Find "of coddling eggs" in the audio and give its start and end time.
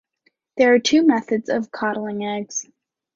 1.47-2.65